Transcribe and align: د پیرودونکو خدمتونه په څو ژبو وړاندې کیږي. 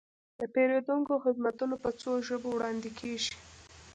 د 0.39 0.41
پیرودونکو 0.53 1.13
خدمتونه 1.25 1.75
په 1.83 1.89
څو 1.99 2.11
ژبو 2.27 2.49
وړاندې 2.53 2.89
کیږي. 2.99 3.33